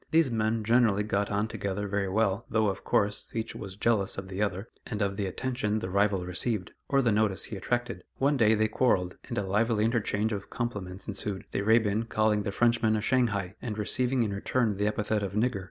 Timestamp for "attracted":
7.55-8.03